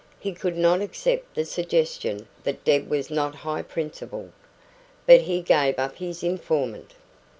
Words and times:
He 0.19 0.33
could 0.33 0.57
not 0.57 0.81
accept 0.81 1.35
the 1.35 1.45
suggestion 1.45 2.27
that 2.43 2.63
Deb 2.65 2.89
was 2.89 3.11
not 3.11 3.35
high 3.35 3.61
principled. 3.61 4.31
But 5.05 5.21
he 5.21 5.41
gave 5.41 5.77
up 5.77 5.97
his 5.97 6.23
informant. 6.23 6.95